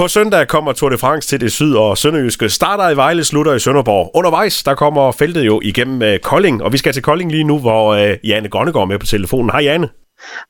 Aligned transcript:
På 0.00 0.08
søndag 0.08 0.48
kommer 0.48 0.72
Tour 0.72 0.90
de 0.90 0.98
France 0.98 1.28
til 1.28 1.40
det 1.40 1.52
syd- 1.52 1.74
og 1.74 1.98
sønderjyske. 1.98 2.48
Starter 2.48 2.88
i 2.88 2.96
Vejle, 2.96 3.24
slutter 3.24 3.54
i 3.54 3.58
Sønderborg. 3.58 4.10
Undervejs, 4.14 4.62
der 4.62 4.74
kommer 4.74 5.12
feltet 5.12 5.46
jo 5.46 5.60
igennem 5.62 6.12
uh, 6.12 6.18
Kolding, 6.22 6.62
og 6.62 6.72
vi 6.72 6.78
skal 6.78 6.92
til 6.92 7.02
Kolding 7.02 7.30
lige 7.30 7.44
nu, 7.44 7.58
hvor 7.58 7.94
uh, 7.94 8.28
Janne 8.28 8.48
Grønnegård 8.48 8.82
er 8.82 8.86
med 8.86 8.98
på 8.98 9.06
telefonen. 9.06 9.50
Hej 9.50 9.60
Janne. 9.60 9.88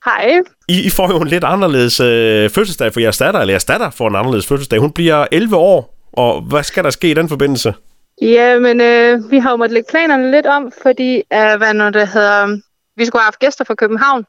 Hej. 0.04 0.40
I, 0.68 0.86
I 0.86 0.90
får 0.90 1.10
jo 1.12 1.21
en 1.21 1.28
lidt 1.28 1.44
anderledes 1.44 2.00
uh, 2.00 2.06
fødselsdag 2.54 2.92
for 2.92 3.00
jeres 3.00 3.18
datter, 3.18 3.40
eller 3.40 3.52
jeres 3.52 3.64
datter 3.64 3.90
får 3.90 4.08
en 4.08 4.16
anderledes 4.16 4.46
fødselsdag. 4.46 4.78
Hun 4.78 4.92
bliver 4.92 5.26
11 5.32 5.56
år, 5.56 5.94
og 6.12 6.40
hvad 6.40 6.62
skal 6.62 6.85
der 6.85 6.90
ske 6.90 7.10
i 7.10 7.14
den 7.14 7.28
forbindelse? 7.28 7.74
Ja, 8.22 8.58
men 8.58 8.80
øh, 8.80 9.30
vi 9.30 9.38
har 9.38 9.51
jo 9.51 9.56
måttet 9.56 9.74
lægge 9.74 9.90
planerne 9.90 10.30
lidt 10.30 10.46
om, 10.46 10.72
fordi 10.82 11.17
øh, 11.17 11.56
hvad 11.58 11.74
når 11.74 11.90
det 11.90 12.08
hedder, 12.08 12.58
vi 12.96 13.04
skulle 13.04 13.21
have 13.21 13.26
haft 13.26 13.38
gæster 13.38 13.64
fra 13.64 13.74
København. 13.74 14.24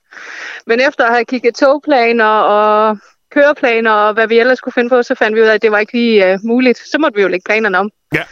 Men 0.67 0.79
efter 0.88 1.05
at 1.05 1.13
have 1.13 1.25
kigget 1.25 1.55
togplaner 1.55 2.25
og 2.25 2.97
køreplaner 3.32 3.91
og 3.91 4.13
hvad 4.13 4.27
vi 4.27 4.39
ellers 4.39 4.57
skulle 4.57 4.73
finde 4.73 4.89
på, 4.89 5.04
så 5.04 5.16
fandt 5.16 5.36
vi 5.36 5.41
ud 5.41 5.48
af, 5.48 5.54
at 5.54 5.61
det 5.61 5.71
var 5.71 5.80
ikke 5.80 5.93
lige 5.93 6.34
uh, 6.34 6.39
muligt. 6.43 6.77
Så 6.77 6.98
måtte 6.99 7.16
vi 7.16 7.22
jo 7.22 7.27
lægge 7.27 7.44
planerne 7.45 7.77
om. 7.77 7.89
Ja. 8.16 8.23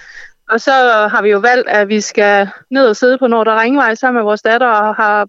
Og 0.50 0.62
så 0.62 0.72
har 1.12 1.22
vi 1.22 1.30
jo 1.30 1.40
valgt, 1.40 1.70
at 1.70 1.88
vi 1.88 2.02
skal 2.02 2.50
ned 2.72 2.88
og 2.88 2.96
sidde 2.96 3.18
på 3.18 3.28
Nordre 3.28 3.62
Ringvej 3.62 3.96
sammen 3.96 4.20
med 4.20 4.24
vores 4.24 4.42
datter 4.42 4.68
og 4.68 4.96
har 4.96 5.28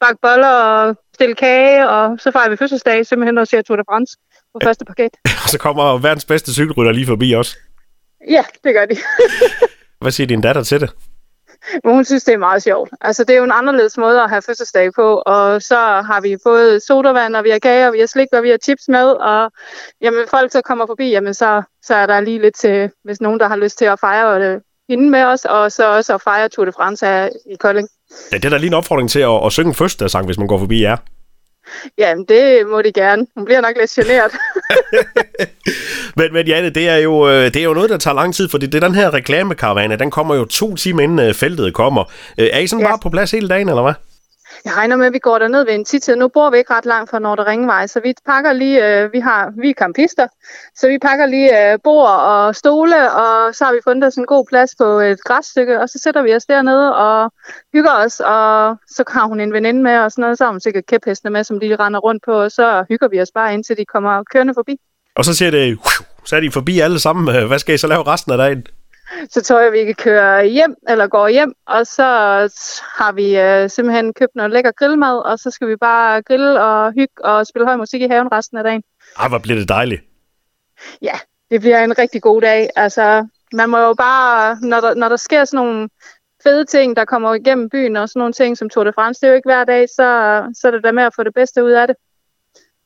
bagt 0.00 0.20
boller 0.22 0.48
og 0.48 0.96
stille 1.14 1.34
kage, 1.34 1.88
og 1.88 2.20
så 2.20 2.30
fejrer 2.30 2.50
vi 2.50 2.56
fødselsdag 2.56 3.06
simpelthen 3.06 3.38
og 3.38 3.46
ser 3.48 3.62
Tour 3.62 3.76
de 3.76 3.82
France 3.90 4.16
på 4.52 4.58
ja. 4.62 4.68
første 4.68 4.84
paket. 4.84 5.10
Og 5.44 5.48
så 5.48 5.58
kommer 5.58 5.98
verdens 5.98 6.24
bedste 6.24 6.52
cykelrytter 6.52 6.92
lige 6.92 7.06
forbi 7.06 7.32
også. 7.32 7.56
Ja, 8.28 8.44
det 8.64 8.74
gør 8.74 8.86
de. 8.86 8.96
Hvad 10.00 10.12
siger 10.12 10.26
din 10.26 10.40
datter 10.40 10.62
til 10.62 10.80
det? 10.80 10.90
Men 11.84 11.94
hun 11.94 12.04
synes, 12.04 12.24
det 12.24 12.34
er 12.34 12.38
meget 12.38 12.62
sjovt. 12.62 12.90
Altså, 13.00 13.24
det 13.24 13.32
er 13.32 13.38
jo 13.38 13.44
en 13.44 13.52
anderledes 13.54 13.98
måde 13.98 14.22
at 14.22 14.30
have 14.30 14.42
fødselsdag 14.42 14.92
på, 14.92 15.22
og 15.26 15.62
så 15.62 15.76
har 15.76 16.20
vi 16.20 16.36
både 16.44 16.80
sodavand, 16.80 17.36
og 17.36 17.44
vi 17.44 17.50
har 17.50 17.58
kage, 17.58 17.86
og 17.86 17.92
vi 17.92 18.00
har 18.00 18.06
slik, 18.06 18.28
og 18.32 18.42
vi 18.42 18.50
har 18.50 18.58
chips 18.64 18.88
med, 18.88 19.06
og 19.06 19.52
jamen, 20.00 20.24
folk 20.30 20.52
så 20.52 20.60
kommer 20.62 20.86
forbi, 20.86 21.10
jamen, 21.10 21.34
så, 21.34 21.62
så 21.82 21.94
er 21.94 22.06
der 22.06 22.20
lige 22.20 22.42
lidt 22.42 22.56
til, 22.56 22.90
hvis 23.04 23.20
nogen, 23.20 23.40
der 23.40 23.48
har 23.48 23.56
lyst 23.56 23.78
til 23.78 23.84
at 23.84 24.00
fejre 24.00 24.52
det 24.52 24.62
hende 24.88 25.10
med 25.10 25.24
os, 25.24 25.44
og 25.44 25.72
så 25.72 25.96
også 25.96 26.14
at 26.14 26.22
fejre 26.22 26.48
Tour 26.48 26.64
de 26.64 26.72
France 26.72 27.06
her 27.06 27.28
i 27.46 27.54
Kolding. 27.54 27.88
Ja, 28.32 28.36
det 28.36 28.44
er 28.44 28.50
da 28.50 28.56
lige 28.56 28.68
en 28.68 28.74
opfordring 28.74 29.10
til 29.10 29.20
at, 29.20 29.46
at 29.46 29.52
synge 29.52 29.68
en 29.68 29.74
fødselsdagssang, 29.74 30.26
hvis 30.26 30.38
man 30.38 30.46
går 30.46 30.58
forbi 30.58 30.82
jer. 30.82 30.96
Ja, 31.98 32.14
det 32.28 32.66
må 32.66 32.82
de 32.82 32.92
gerne. 32.92 33.26
Hun 33.36 33.44
bliver 33.44 33.60
nok 33.60 33.76
lidt 33.76 33.90
generet. 33.90 34.32
men, 36.16 36.32
men 36.32 36.46
Janne, 36.46 36.70
det 36.70 36.88
er, 36.88 36.96
jo, 36.96 37.28
øh, 37.28 37.44
det 37.44 37.56
er 37.56 37.64
jo 37.64 37.74
noget, 37.74 37.90
der 37.90 37.96
tager 37.96 38.14
lang 38.14 38.34
tid, 38.34 38.48
fordi 38.48 38.66
det 38.66 38.82
er 38.82 38.86
den 38.86 38.94
her 38.94 39.14
reklamekaravane, 39.14 39.96
den 39.96 40.10
kommer 40.10 40.34
jo 40.34 40.44
to 40.44 40.76
timer 40.76 41.02
inden 41.02 41.18
øh, 41.18 41.34
feltet 41.34 41.74
kommer. 41.74 42.04
Øh, 42.38 42.48
er 42.52 42.58
I 42.58 42.66
sådan 42.66 42.84
ja. 42.84 42.90
bare 42.90 42.98
på 43.02 43.10
plads 43.10 43.30
hele 43.30 43.48
dagen, 43.48 43.68
eller 43.68 43.82
hvad? 43.82 43.94
Jeg 44.64 44.76
regner 44.76 44.96
med, 44.96 45.06
at 45.06 45.12
vi 45.12 45.18
går 45.18 45.38
derned 45.38 45.64
ved 45.64 45.74
en 45.74 45.84
tid. 45.84 46.16
Nu 46.16 46.28
bor 46.28 46.50
vi 46.50 46.58
ikke 46.58 46.74
ret 46.74 46.84
langt 46.86 47.10
fra 47.10 47.18
Nordre 47.18 47.46
Ringvej, 47.46 47.86
så 47.86 48.00
vi 48.00 48.14
pakker 48.26 48.52
lige, 48.52 48.86
øh, 48.86 49.12
vi 49.12 49.20
har, 49.20 49.52
vi 49.60 49.70
er 49.70 49.74
kampister, 49.74 50.26
så 50.74 50.88
vi 50.88 50.98
pakker 50.98 51.26
lige 51.26 51.72
øh, 51.72 51.78
bord 51.84 52.08
og 52.08 52.56
stole, 52.56 53.12
og 53.12 53.54
så 53.54 53.64
har 53.64 53.72
vi 53.72 53.78
fundet 53.84 54.06
os 54.06 54.14
en 54.14 54.26
god 54.26 54.46
plads 54.48 54.74
på 54.78 54.84
et 54.84 55.20
græsstykke, 55.24 55.80
og 55.80 55.88
så 55.88 55.98
sætter 56.02 56.22
vi 56.22 56.34
os 56.34 56.44
dernede 56.44 56.96
og 56.96 57.32
hygger 57.72 57.94
os, 58.04 58.20
og 58.20 58.76
så 58.88 59.04
har 59.08 59.24
hun 59.24 59.40
en 59.40 59.52
veninde 59.52 59.82
med 59.82 59.98
og 59.98 60.12
sådan 60.12 60.22
noget, 60.22 60.38
så 60.38 60.44
har 60.44 60.50
hun 60.50 60.60
sikkert 60.60 60.86
kæphestene 60.86 61.30
med, 61.30 61.44
som 61.44 61.60
de 61.60 61.76
render 61.76 62.00
rundt 62.00 62.24
på, 62.24 62.32
og 62.32 62.50
så 62.50 62.84
hygger 62.88 63.08
vi 63.08 63.20
os 63.20 63.30
bare 63.34 63.54
indtil 63.54 63.76
de 63.76 63.84
kommer 63.84 64.22
kørende 64.32 64.54
forbi. 64.54 64.76
Og 65.14 65.24
så 65.24 65.34
siger 65.34 65.50
det, 65.50 65.78
så 66.24 66.36
er 66.36 66.40
de 66.40 66.50
forbi 66.50 66.80
alle 66.80 66.98
sammen. 66.98 67.46
Hvad 67.46 67.58
skal 67.58 67.74
I 67.74 67.78
så 67.78 67.86
lave 67.86 68.02
resten 68.02 68.32
af 68.32 68.38
dagen? 68.38 68.66
Så 69.30 69.42
tror 69.42 69.60
jeg, 69.60 69.72
vi 69.72 69.84
kan 69.84 69.94
køre 69.94 70.46
hjem, 70.46 70.74
eller 70.88 71.06
gå 71.06 71.26
hjem, 71.26 71.54
og 71.66 71.86
så 71.86 72.04
har 72.98 73.12
vi 73.12 73.38
øh, 73.38 73.70
simpelthen 73.70 74.14
købt 74.14 74.34
noget 74.34 74.50
lækker 74.52 74.70
grillmad, 74.72 75.18
og 75.18 75.38
så 75.38 75.50
skal 75.50 75.68
vi 75.68 75.76
bare 75.76 76.22
grille 76.22 76.60
og 76.60 76.92
hygge 76.92 77.24
og 77.24 77.46
spille 77.46 77.66
høj 77.66 77.76
musik 77.76 78.02
i 78.02 78.06
haven 78.06 78.32
resten 78.32 78.58
af 78.58 78.64
dagen. 78.64 78.82
Ej, 79.18 79.28
hvor 79.28 79.38
bliver 79.38 79.58
det 79.58 79.68
dejligt. 79.68 80.02
Ja, 81.02 81.18
det 81.50 81.60
bliver 81.60 81.84
en 81.84 81.98
rigtig 81.98 82.22
god 82.22 82.40
dag. 82.40 82.70
Altså, 82.76 83.26
man 83.52 83.70
må 83.70 83.78
jo 83.78 83.94
bare, 83.94 84.56
når 84.62 84.80
der, 84.80 84.94
når 84.94 85.08
der 85.08 85.16
sker 85.16 85.44
sådan 85.44 85.66
nogle 85.66 85.88
fede 86.42 86.64
ting, 86.64 86.96
der 86.96 87.04
kommer 87.04 87.34
igennem 87.34 87.68
byen, 87.70 87.96
og 87.96 88.08
sådan 88.08 88.20
nogle 88.20 88.32
ting 88.32 88.58
som 88.58 88.70
Tour 88.70 88.84
de 88.84 88.92
France, 88.92 89.20
det 89.20 89.26
er 89.26 89.30
jo 89.30 89.36
ikke 89.36 89.48
hver 89.48 89.64
dag, 89.64 89.88
så, 89.88 90.42
så 90.54 90.66
er 90.66 90.70
det 90.70 90.84
der 90.84 90.92
med 90.92 91.02
at 91.02 91.14
få 91.16 91.22
det 91.22 91.34
bedste 91.34 91.64
ud 91.64 91.70
af 91.70 91.86
det. 91.86 91.96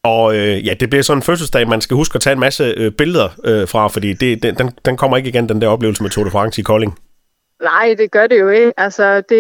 Og 0.05 0.37
øh, 0.37 0.67
ja, 0.67 0.75
det 0.75 0.91
bliver 0.91 1.03
sådan 1.03 1.19
en 1.19 1.23
fødselsdag, 1.23 1.69
man 1.69 1.81
skal 1.81 1.95
huske 1.95 2.17
at 2.17 2.23
tage 2.23 2.33
en 2.33 2.41
masse 2.41 2.65
øh, 2.77 2.93
billeder 2.93 3.29
øh, 3.45 3.69
fra, 3.69 3.89
fordi 3.89 4.13
det, 4.13 4.43
det, 4.43 4.59
den, 4.59 4.71
den 4.85 4.97
kommer 4.97 5.17
ikke 5.17 5.29
igen, 5.29 5.49
den 5.49 5.61
der 5.61 5.69
oplevelse 5.69 6.03
med 6.03 6.11
Tour 6.11 6.25
de 6.25 6.31
France 6.31 6.61
i 6.61 6.65
Kolding. 6.65 6.99
Nej, 7.63 7.95
det 7.99 8.11
gør 8.11 8.27
det 8.27 8.41
jo 8.41 8.49
ikke. 8.49 8.73
Altså, 8.77 9.17
det, 9.17 9.31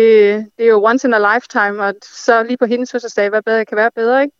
det 0.59 0.65
er 0.65 0.69
jo 0.69 0.85
once 0.85 1.09
in 1.09 1.15
a 1.15 1.35
lifetime, 1.35 1.85
og 1.85 1.95
så 2.03 2.43
lige 2.43 2.57
på 2.57 2.67
hendes 2.67 2.93
fødselsdag, 2.93 3.29
hvad 3.29 3.43
bedre 3.47 3.65
kan 3.65 3.77
være 3.77 3.91
bedre, 3.97 4.23
ikke? 4.23 4.37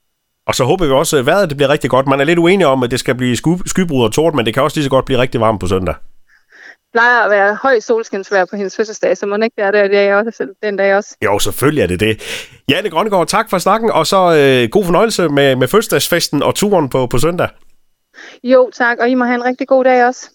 Og 0.47 0.55
så 0.55 0.65
håber 0.65 0.85
vi 0.87 0.93
også, 0.93 1.17
at 1.17 1.27
vejret 1.27 1.49
det 1.49 1.57
bliver 1.57 1.69
rigtig 1.69 1.91
godt. 1.91 2.07
Man 2.07 2.21
er 2.21 2.25
lidt 2.25 2.39
uenig 2.39 2.67
om, 2.67 2.83
at 2.83 2.91
det 2.91 3.01
skal 3.01 3.15
blive 3.15 3.37
sky, 3.37 3.49
skybrud 3.67 4.05
og 4.05 4.13
tårt, 4.13 4.35
men 4.35 4.47
det 4.47 4.55
kan 4.55 4.63
også 4.63 4.77
lige 4.77 4.85
så 4.85 4.91
godt 4.91 5.05
blive 5.05 5.19
rigtig 5.19 5.41
varmt 5.41 5.61
på 5.61 5.67
søndag 5.67 5.95
plejer 6.95 7.21
at 7.25 7.31
være 7.31 7.59
høj 7.63 7.81
solskinsvær 7.81 8.45
på 8.45 8.57
hendes 8.57 8.77
fødselsdag, 8.77 9.17
så 9.17 9.27
må 9.27 9.37
ikke 9.37 9.57
være 9.57 9.73
der 9.73 9.89
det 9.89 9.99
er 9.99 10.15
også, 10.15 10.47
den 10.63 10.77
dag 10.77 10.97
også. 10.97 11.17
Jo, 11.25 11.39
selvfølgelig 11.39 11.83
er 11.83 11.87
det 11.87 12.01
det. 12.01 12.15
Janne 12.69 12.91
Grønnegård, 12.91 13.27
tak 13.27 13.51
for 13.51 13.59
snakken, 13.59 13.91
og 13.91 14.07
så 14.07 14.17
øh, 14.17 14.71
god 14.71 14.85
fornøjelse 14.85 15.29
med, 15.29 15.57
med 15.57 15.69
fødselsdagsfesten 15.69 16.43
og 16.43 16.55
turen 16.55 16.89
på, 16.89 17.07
på 17.07 17.19
søndag. 17.19 17.49
Jo, 18.45 18.71
tak, 18.75 18.99
og 19.01 19.09
I 19.09 19.15
må 19.15 19.25
have 19.25 19.35
en 19.35 19.45
rigtig 19.45 19.69
god 19.69 19.85
dag 19.85 20.07
også. 20.07 20.31